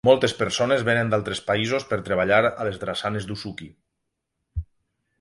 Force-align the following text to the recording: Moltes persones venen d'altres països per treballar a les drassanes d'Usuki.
Moltes 0.07 0.31
persones 0.37 0.85
venen 0.87 1.11
d'altres 1.11 1.41
països 1.51 1.85
per 1.91 2.01
treballar 2.09 2.41
a 2.49 2.67
les 2.71 2.83
drassanes 2.85 3.31
d'Usuki. 3.41 3.73